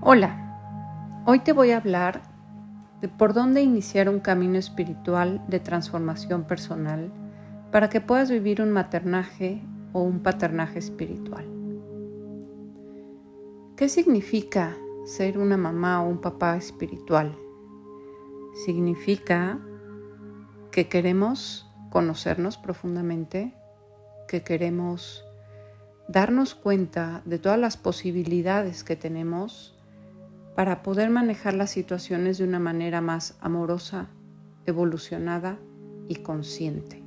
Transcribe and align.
Hola, 0.00 1.24
hoy 1.26 1.40
te 1.40 1.52
voy 1.52 1.72
a 1.72 1.78
hablar 1.78 2.22
de 3.00 3.08
por 3.08 3.34
dónde 3.34 3.62
iniciar 3.62 4.08
un 4.08 4.20
camino 4.20 4.56
espiritual 4.56 5.44
de 5.48 5.58
transformación 5.58 6.44
personal 6.44 7.12
para 7.72 7.88
que 7.88 8.00
puedas 8.00 8.30
vivir 8.30 8.62
un 8.62 8.70
maternaje 8.70 9.60
o 9.92 10.02
un 10.02 10.20
paternaje 10.20 10.78
espiritual. 10.78 11.46
¿Qué 13.76 13.88
significa 13.88 14.76
ser 15.04 15.36
una 15.36 15.56
mamá 15.56 16.00
o 16.04 16.08
un 16.08 16.20
papá 16.20 16.56
espiritual? 16.56 17.36
Significa 18.64 19.58
que 20.70 20.88
queremos 20.88 21.68
conocernos 21.90 22.56
profundamente, 22.56 23.52
que 24.28 24.44
queremos 24.44 25.24
darnos 26.06 26.54
cuenta 26.54 27.20
de 27.24 27.40
todas 27.40 27.58
las 27.58 27.76
posibilidades 27.76 28.84
que 28.84 28.94
tenemos 28.94 29.74
para 30.58 30.82
poder 30.82 31.08
manejar 31.08 31.54
las 31.54 31.70
situaciones 31.70 32.36
de 32.36 32.42
una 32.42 32.58
manera 32.58 33.00
más 33.00 33.38
amorosa, 33.40 34.08
evolucionada 34.66 35.56
y 36.08 36.16
consciente. 36.16 37.00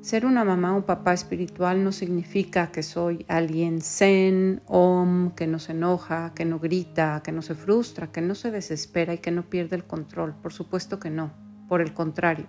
Ser 0.00 0.24
una 0.24 0.42
mamá 0.42 0.74
o 0.78 0.86
papá 0.86 1.12
espiritual 1.12 1.84
no 1.84 1.92
significa 1.92 2.72
que 2.72 2.82
soy 2.82 3.26
alguien 3.28 3.82
zen, 3.82 4.62
om, 4.64 5.32
que 5.32 5.46
no 5.46 5.58
se 5.58 5.72
enoja, 5.72 6.32
que 6.34 6.46
no 6.46 6.58
grita, 6.58 7.20
que 7.22 7.32
no 7.32 7.42
se 7.42 7.54
frustra, 7.54 8.10
que 8.10 8.22
no 8.22 8.34
se 8.34 8.50
desespera 8.50 9.12
y 9.12 9.18
que 9.18 9.30
no 9.30 9.50
pierde 9.50 9.76
el 9.76 9.84
control. 9.84 10.34
Por 10.40 10.54
supuesto 10.54 10.98
que 10.98 11.10
no, 11.10 11.34
por 11.68 11.82
el 11.82 11.92
contrario. 11.92 12.46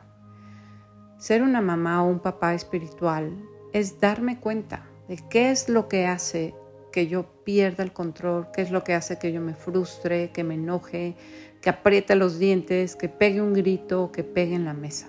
Ser 1.17 1.43
una 1.43 1.59
mamá 1.59 2.01
o 2.03 2.07
un 2.07 2.21
papá 2.21 2.53
espiritual 2.53 3.37
es 3.73 3.99
darme 3.99 4.39
cuenta 4.39 4.87
de 5.09 5.17
qué 5.29 5.51
es 5.51 5.67
lo 5.67 5.89
que 5.89 6.07
hace 6.07 6.55
que 6.91 7.07
yo 7.07 7.43
pierda 7.43 7.83
el 7.83 7.93
control, 7.93 8.47
qué 8.53 8.61
es 8.61 8.71
lo 8.71 8.83
que 8.83 8.93
hace 8.93 9.19
que 9.19 9.31
yo 9.31 9.41
me 9.41 9.53
frustre, 9.53 10.31
que 10.31 10.43
me 10.43 10.55
enoje, 10.55 11.15
que 11.61 11.69
apriete 11.69 12.15
los 12.15 12.39
dientes, 12.39 12.95
que 12.95 13.09
pegue 13.09 13.41
un 13.41 13.53
grito, 13.53 14.11
que 14.11 14.23
pegue 14.23 14.55
en 14.55 14.65
la 14.65 14.73
mesa. 14.73 15.07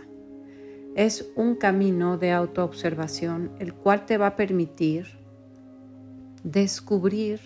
Es 0.95 1.31
un 1.37 1.55
camino 1.55 2.19
de 2.19 2.33
autoobservación 2.33 3.53
el 3.59 3.75
cual 3.75 4.07
te 4.07 4.19
va 4.19 4.29
a 4.29 4.37
permitir 4.37 5.19
descubrir 6.43 7.41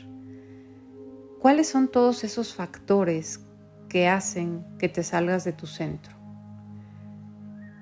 cuáles 1.39 1.69
son 1.69 1.89
todos 1.89 2.24
esos 2.24 2.55
factores 2.55 3.41
que 3.89 4.08
hacen 4.08 4.64
que 4.78 4.89
te 4.89 5.02
salgas 5.02 5.44
de 5.44 5.52
tu 5.52 5.67
centro. 5.67 6.17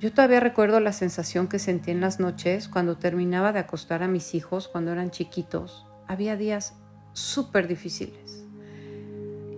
Yo 0.00 0.12
todavía 0.12 0.40
recuerdo 0.40 0.80
la 0.80 0.94
sensación 0.94 1.46
que 1.46 1.58
sentí 1.58 1.90
en 1.90 2.00
las 2.00 2.20
noches 2.20 2.68
cuando 2.68 2.96
terminaba 2.96 3.52
de 3.52 3.58
acostar 3.58 4.02
a 4.02 4.08
mis 4.08 4.34
hijos 4.34 4.66
cuando 4.66 4.92
eran 4.92 5.10
chiquitos 5.10 5.86
había 6.10 6.36
días 6.36 6.74
súper 7.12 7.68
difíciles 7.68 8.44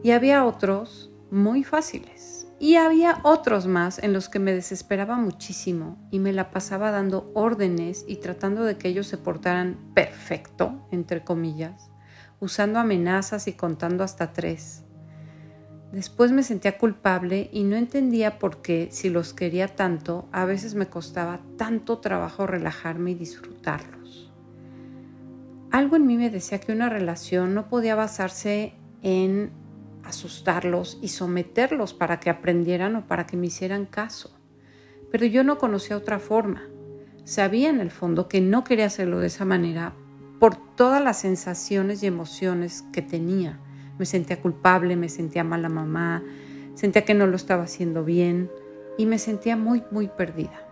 y 0.02 0.10
había 0.10 0.44
otros 0.44 1.10
muy 1.30 1.64
fáciles 1.64 2.46
y 2.58 2.76
había 2.76 3.20
otros 3.22 3.66
más 3.66 3.98
en 3.98 4.12
los 4.12 4.28
que 4.28 4.38
me 4.38 4.52
desesperaba 4.52 5.16
muchísimo 5.16 5.96
y 6.10 6.18
me 6.18 6.34
la 6.34 6.50
pasaba 6.50 6.90
dando 6.90 7.30
órdenes 7.34 8.04
y 8.06 8.16
tratando 8.16 8.64
de 8.64 8.76
que 8.76 8.88
ellos 8.88 9.06
se 9.06 9.16
portaran 9.16 9.78
perfecto, 9.94 10.86
entre 10.90 11.24
comillas, 11.24 11.90
usando 12.38 12.78
amenazas 12.78 13.48
y 13.48 13.54
contando 13.54 14.04
hasta 14.04 14.34
tres. 14.34 14.84
Después 15.90 16.32
me 16.32 16.42
sentía 16.42 16.76
culpable 16.76 17.48
y 17.50 17.64
no 17.64 17.76
entendía 17.76 18.38
por 18.38 18.60
qué, 18.60 18.88
si 18.92 19.08
los 19.08 19.32
quería 19.32 19.68
tanto, 19.68 20.28
a 20.32 20.44
veces 20.44 20.74
me 20.74 20.86
costaba 20.86 21.40
tanto 21.56 21.98
trabajo 21.98 22.46
relajarme 22.46 23.12
y 23.12 23.14
disfrutarlo. 23.14 24.01
Algo 25.72 25.96
en 25.96 26.06
mí 26.06 26.18
me 26.18 26.28
decía 26.28 26.60
que 26.60 26.70
una 26.70 26.90
relación 26.90 27.54
no 27.54 27.70
podía 27.70 27.94
basarse 27.94 28.74
en 29.00 29.52
asustarlos 30.04 30.98
y 31.00 31.08
someterlos 31.08 31.94
para 31.94 32.20
que 32.20 32.28
aprendieran 32.28 32.94
o 32.94 33.06
para 33.06 33.26
que 33.26 33.38
me 33.38 33.46
hicieran 33.46 33.86
caso. 33.86 34.38
Pero 35.10 35.24
yo 35.24 35.44
no 35.44 35.56
conocía 35.56 35.96
otra 35.96 36.18
forma. 36.18 36.64
Sabía 37.24 37.70
en 37.70 37.80
el 37.80 37.90
fondo 37.90 38.28
que 38.28 38.42
no 38.42 38.64
quería 38.64 38.84
hacerlo 38.84 39.18
de 39.20 39.28
esa 39.28 39.46
manera 39.46 39.94
por 40.38 40.56
todas 40.56 41.02
las 41.02 41.20
sensaciones 41.20 42.02
y 42.02 42.06
emociones 42.06 42.84
que 42.92 43.00
tenía. 43.00 43.58
Me 43.98 44.04
sentía 44.04 44.42
culpable, 44.42 44.94
me 44.96 45.08
sentía 45.08 45.42
mala 45.42 45.70
mamá, 45.70 46.22
sentía 46.74 47.06
que 47.06 47.14
no 47.14 47.26
lo 47.26 47.36
estaba 47.36 47.62
haciendo 47.62 48.04
bien 48.04 48.50
y 48.98 49.06
me 49.06 49.18
sentía 49.18 49.56
muy, 49.56 49.82
muy 49.90 50.08
perdida. 50.08 50.68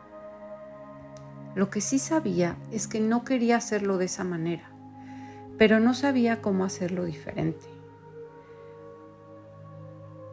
Lo 1.54 1.70
que 1.70 1.80
sí 1.80 1.98
sabía 1.98 2.58
es 2.70 2.86
que 2.86 3.00
no 3.00 3.24
quería 3.24 3.56
hacerlo 3.56 3.96
de 3.96 4.04
esa 4.04 4.24
manera 4.24 4.70
pero 5.60 5.78
no 5.78 5.92
sabía 5.92 6.40
cómo 6.40 6.64
hacerlo 6.64 7.04
diferente. 7.04 7.66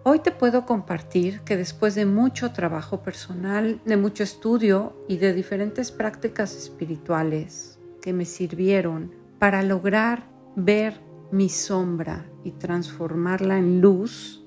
Hoy 0.03 0.19
te 0.19 0.31
puedo 0.31 0.65
compartir 0.65 1.41
que 1.41 1.57
después 1.57 1.95
de 1.95 2.05
mucho 2.05 2.53
trabajo 2.53 3.03
personal, 3.03 3.81
de 3.83 3.97
mucho 3.97 4.23
estudio 4.23 4.95
y 5.09 5.17
de 5.17 5.33
diferentes 5.33 5.91
prácticas 5.91 6.55
espirituales 6.55 7.77
que 8.01 8.13
me 8.13 8.23
sirvieron 8.23 9.11
para 9.37 9.63
lograr 9.63 10.29
ver 10.55 11.01
mi 11.33 11.49
sombra 11.49 12.25
y 12.45 12.51
transformarla 12.51 13.57
en 13.57 13.81
luz 13.81 14.45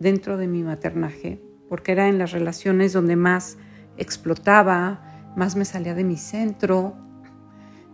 dentro 0.00 0.36
de 0.36 0.48
mi 0.48 0.64
maternaje, 0.64 1.40
porque 1.68 1.92
era 1.92 2.08
en 2.08 2.18
las 2.18 2.32
relaciones 2.32 2.92
donde 2.92 3.14
más 3.14 3.56
explotaba, 3.96 5.32
más 5.36 5.54
me 5.54 5.64
salía 5.64 5.94
de 5.94 6.02
mi 6.02 6.16
centro, 6.16 7.07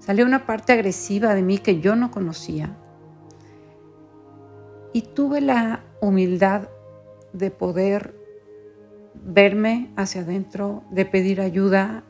Salió 0.04 0.26
una 0.26 0.44
parte 0.44 0.74
agresiva 0.74 1.34
de 1.34 1.40
mí 1.40 1.56
que 1.56 1.80
yo 1.80 1.96
no 1.96 2.10
conocía. 2.10 2.76
Y 4.92 5.00
tuve 5.00 5.40
la 5.40 5.82
humildad 6.02 6.68
de 7.32 7.50
poder 7.50 8.14
verme 9.14 9.90
hacia 9.96 10.20
adentro, 10.20 10.84
de 10.90 11.06
pedir 11.06 11.40
ayuda 11.40 12.04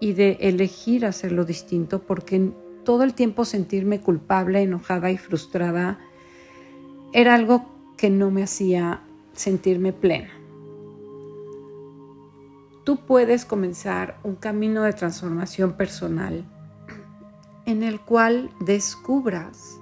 y 0.00 0.14
de 0.14 0.38
elegir 0.40 1.06
hacerlo 1.06 1.44
distinto, 1.44 2.00
porque 2.00 2.50
todo 2.84 3.04
el 3.04 3.14
tiempo 3.14 3.44
sentirme 3.44 4.00
culpable, 4.00 4.60
enojada 4.60 5.12
y 5.12 5.16
frustrada 5.16 6.00
era 7.12 7.36
algo 7.36 7.66
que 7.96 8.10
no 8.10 8.32
me 8.32 8.42
hacía 8.42 9.02
sentirme 9.32 9.92
plena. 9.92 10.30
Tú 12.82 13.06
puedes 13.06 13.44
comenzar 13.44 14.18
un 14.24 14.34
camino 14.34 14.82
de 14.82 14.92
transformación 14.92 15.74
personal 15.74 16.44
en 17.70 17.84
el 17.84 18.00
cual 18.00 18.50
descubras 18.58 19.78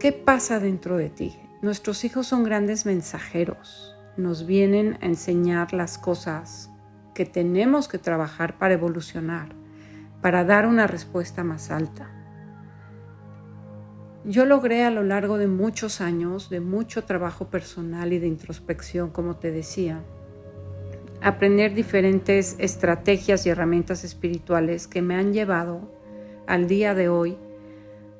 qué 0.00 0.10
pasa 0.12 0.58
dentro 0.58 0.96
de 0.96 1.08
ti. 1.08 1.38
Nuestros 1.62 2.04
hijos 2.04 2.26
son 2.26 2.42
grandes 2.42 2.84
mensajeros, 2.84 3.94
nos 4.16 4.44
vienen 4.44 4.98
a 5.00 5.06
enseñar 5.06 5.72
las 5.72 5.98
cosas 5.98 6.70
que 7.14 7.26
tenemos 7.26 7.86
que 7.86 7.98
trabajar 7.98 8.58
para 8.58 8.74
evolucionar, 8.74 9.54
para 10.20 10.44
dar 10.44 10.66
una 10.66 10.88
respuesta 10.88 11.44
más 11.44 11.70
alta. 11.70 12.10
Yo 14.24 14.44
logré 14.44 14.84
a 14.84 14.90
lo 14.90 15.04
largo 15.04 15.38
de 15.38 15.46
muchos 15.46 16.00
años, 16.00 16.50
de 16.50 16.58
mucho 16.58 17.04
trabajo 17.04 17.50
personal 17.50 18.12
y 18.12 18.18
de 18.18 18.26
introspección, 18.26 19.10
como 19.10 19.36
te 19.36 19.52
decía, 19.52 20.02
aprender 21.22 21.72
diferentes 21.72 22.56
estrategias 22.58 23.46
y 23.46 23.50
herramientas 23.50 24.02
espirituales 24.02 24.88
que 24.88 25.02
me 25.02 25.14
han 25.14 25.32
llevado 25.32 25.94
al 26.46 26.66
día 26.66 26.94
de 26.94 27.08
hoy 27.08 27.36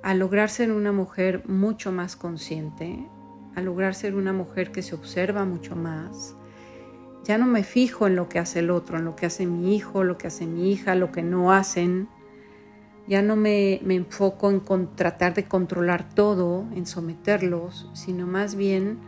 a 0.02 0.14
lograr 0.14 0.50
ser 0.50 0.70
una 0.70 0.92
mujer 0.92 1.42
mucho 1.48 1.90
más 1.90 2.16
consciente, 2.16 3.08
a 3.54 3.60
lograr 3.62 3.94
ser 3.94 4.14
una 4.14 4.32
mujer 4.32 4.70
que 4.70 4.82
se 4.82 4.94
observa 4.94 5.44
mucho 5.44 5.76
más. 5.76 6.36
Ya 7.24 7.38
no 7.38 7.46
me 7.46 7.64
fijo 7.64 8.06
en 8.06 8.16
lo 8.16 8.28
que 8.28 8.38
hace 8.38 8.58
el 8.58 8.70
otro, 8.70 8.98
en 8.98 9.06
lo 9.06 9.16
que 9.16 9.26
hace 9.26 9.46
mi 9.46 9.74
hijo, 9.74 10.04
lo 10.04 10.18
que 10.18 10.26
hace 10.26 10.46
mi 10.46 10.70
hija, 10.70 10.94
lo 10.94 11.10
que 11.10 11.22
no 11.22 11.52
hacen. 11.52 12.08
Ya 13.06 13.22
no 13.22 13.34
me, 13.34 13.80
me 13.82 13.94
enfoco 13.94 14.50
en 14.50 14.94
tratar 14.94 15.32
de 15.32 15.46
controlar 15.46 16.14
todo, 16.14 16.66
en 16.74 16.84
someterlos, 16.86 17.88
sino 17.94 18.26
más 18.26 18.56
bien 18.56 18.98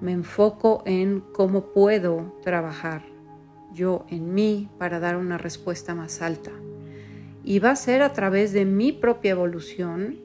me 0.00 0.12
enfoco 0.12 0.82
en 0.86 1.20
cómo 1.32 1.72
puedo 1.72 2.38
trabajar 2.42 3.02
yo 3.72 4.06
en 4.08 4.34
mí 4.34 4.68
para 4.78 4.98
dar 4.98 5.16
una 5.16 5.38
respuesta 5.38 5.94
más 5.94 6.22
alta. 6.22 6.52
Y 7.44 7.58
va 7.58 7.70
a 7.70 7.76
ser 7.76 8.02
a 8.02 8.12
través 8.12 8.52
de 8.52 8.64
mi 8.64 8.92
propia 8.92 9.32
evolución 9.32 10.18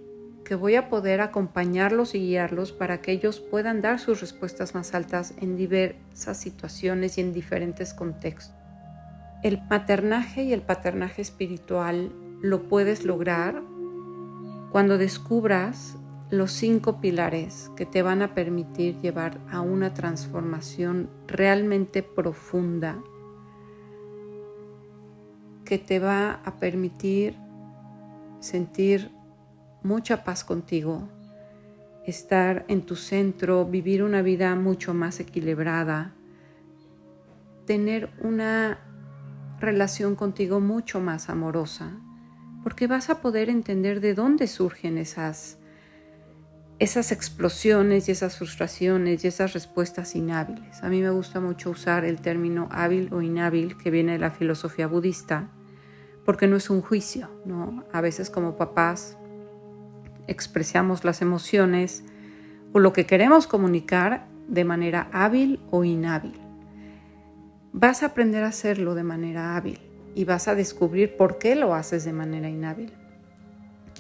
que 0.43 0.55
voy 0.55 0.75
a 0.75 0.89
poder 0.89 1.21
acompañarlos 1.21 2.13
y 2.13 2.19
guiarlos 2.19 2.71
para 2.71 3.01
que 3.01 3.11
ellos 3.11 3.39
puedan 3.39 3.81
dar 3.81 3.99
sus 3.99 4.21
respuestas 4.21 4.75
más 4.75 4.93
altas 4.93 5.33
en 5.41 5.57
diversas 5.57 6.37
situaciones 6.37 7.17
y 7.17 7.21
en 7.21 7.33
diferentes 7.33 7.93
contextos. 7.93 8.53
El 9.43 9.61
maternaje 9.69 10.43
y 10.43 10.53
el 10.53 10.61
paternaje 10.61 11.21
espiritual 11.21 12.11
lo 12.41 12.67
puedes 12.69 13.05
lograr 13.05 13.61
cuando 14.71 14.97
descubras 14.97 15.97
los 16.29 16.51
cinco 16.51 16.99
pilares 16.99 17.71
que 17.75 17.85
te 17.85 18.01
van 18.01 18.21
a 18.21 18.33
permitir 18.33 18.99
llevar 19.01 19.39
a 19.49 19.61
una 19.61 19.93
transformación 19.93 21.09
realmente 21.27 22.03
profunda 22.03 23.01
que 25.65 25.77
te 25.77 25.99
va 25.99 26.39
a 26.45 26.59
permitir 26.59 27.35
sentir 28.39 29.11
mucha 29.83 30.23
paz 30.23 30.43
contigo, 30.43 31.09
estar 32.05 32.65
en 32.67 32.83
tu 32.83 32.95
centro, 32.95 33.65
vivir 33.65 34.03
una 34.03 34.21
vida 34.21 34.55
mucho 34.55 34.93
más 34.93 35.19
equilibrada, 35.19 36.13
tener 37.65 38.11
una 38.21 38.79
relación 39.59 40.15
contigo 40.15 40.59
mucho 40.59 40.99
más 40.99 41.29
amorosa, 41.29 41.91
porque 42.63 42.87
vas 42.87 43.09
a 43.09 43.21
poder 43.21 43.49
entender 43.49 44.01
de 44.01 44.13
dónde 44.13 44.47
surgen 44.47 44.97
esas, 44.97 45.57
esas 46.79 47.11
explosiones 47.11 48.07
y 48.07 48.11
esas 48.11 48.37
frustraciones 48.37 49.23
y 49.23 49.27
esas 49.27 49.53
respuestas 49.53 50.15
inhábiles. 50.15 50.83
A 50.83 50.89
mí 50.89 51.01
me 51.01 51.09
gusta 51.09 51.39
mucho 51.39 51.69
usar 51.71 52.05
el 52.05 52.21
término 52.21 52.67
hábil 52.71 53.09
o 53.13 53.21
inhábil 53.21 53.77
que 53.77 53.91
viene 53.91 54.13
de 54.13 54.19
la 54.19 54.31
filosofía 54.31 54.87
budista, 54.87 55.49
porque 56.25 56.47
no 56.47 56.57
es 56.57 56.69
un 56.69 56.81
juicio, 56.81 57.29
¿no? 57.45 57.83
A 57.93 58.01
veces 58.01 58.29
como 58.29 58.57
papás 58.57 59.17
expresamos 60.27 61.05
las 61.05 61.21
emociones 61.21 62.03
o 62.73 62.79
lo 62.79 62.91
que 62.91 63.05
queremos 63.05 63.47
comunicar 63.47 64.25
de 64.47 64.65
manera 64.65 65.07
hábil 65.13 65.59
o 65.71 65.83
inhábil. 65.83 66.39
Vas 67.71 68.03
a 68.03 68.07
aprender 68.07 68.43
a 68.43 68.47
hacerlo 68.47 68.95
de 68.95 69.03
manera 69.03 69.55
hábil 69.55 69.79
y 70.15 70.25
vas 70.25 70.47
a 70.47 70.55
descubrir 70.55 71.15
por 71.17 71.37
qué 71.37 71.55
lo 71.55 71.75
haces 71.75 72.05
de 72.05 72.13
manera 72.13 72.49
inhábil. 72.49 72.93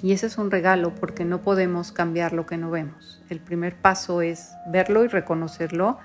Y 0.01 0.11
ese 0.11 0.27
es 0.27 0.37
un 0.37 0.51
regalo 0.51 0.93
porque 0.95 1.25
no 1.25 1.41
podemos 1.41 1.91
cambiar 1.91 2.33
lo 2.33 2.45
que 2.45 2.57
no 2.57 2.69
vemos. 2.69 3.21
El 3.29 3.39
primer 3.39 3.75
paso 3.75 4.21
es 4.21 4.51
verlo 4.67 5.03
y 5.05 5.07
reconocerlo 5.07 5.97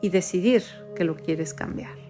y 0.00 0.10
decidir 0.10 0.62
que 0.96 1.04
lo 1.04 1.16
quieres 1.16 1.54
cambiar. 1.54 2.07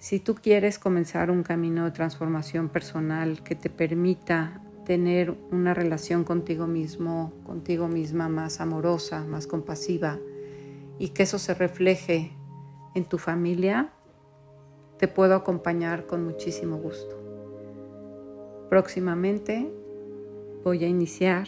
Si 0.00 0.18
tú 0.18 0.34
quieres 0.34 0.78
comenzar 0.78 1.30
un 1.30 1.42
camino 1.42 1.84
de 1.84 1.90
transformación 1.90 2.70
personal 2.70 3.42
que 3.42 3.54
te 3.54 3.68
permita 3.68 4.62
tener 4.86 5.36
una 5.50 5.74
relación 5.74 6.24
contigo 6.24 6.66
mismo, 6.66 7.34
contigo 7.44 7.86
misma 7.86 8.30
más 8.30 8.62
amorosa, 8.62 9.24
más 9.24 9.46
compasiva 9.46 10.18
y 10.98 11.10
que 11.10 11.24
eso 11.24 11.38
se 11.38 11.52
refleje 11.52 12.32
en 12.94 13.04
tu 13.04 13.18
familia, 13.18 13.92
te 14.98 15.06
puedo 15.06 15.34
acompañar 15.34 16.06
con 16.06 16.24
muchísimo 16.24 16.78
gusto. 16.78 17.18
Próximamente 18.70 19.70
voy 20.64 20.82
a 20.82 20.88
iniciar 20.88 21.46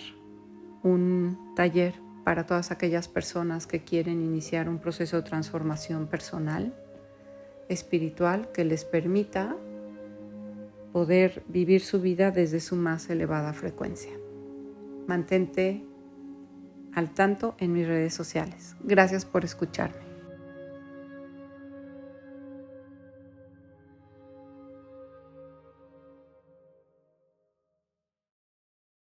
un 0.83 1.55
taller 1.57 1.95
para 2.23 2.45
todas 2.45 2.71
aquellas 2.71 3.09
personas 3.09 3.67
que 3.67 3.83
quieren 3.83 4.21
iniciar 4.21 4.69
un 4.69 4.79
proceso 4.79 5.17
de 5.17 5.23
transformación 5.23 6.07
personal, 6.07 6.75
espiritual, 7.69 8.51
que 8.53 8.65
les 8.65 8.85
permita 8.85 9.57
poder 10.93 11.43
vivir 11.49 11.81
su 11.81 12.01
vida 12.01 12.31
desde 12.31 12.61
su 12.61 12.77
más 12.77 13.09
elevada 13.09 13.53
frecuencia. 13.53 14.13
Mantente 15.07 15.85
al 16.95 17.15
tanto 17.15 17.55
en 17.59 17.73
mis 17.73 17.87
redes 17.87 18.15
sociales. 18.15 18.77
Gracias 18.83 19.25
por 19.25 19.45
escucharme. 19.45 20.12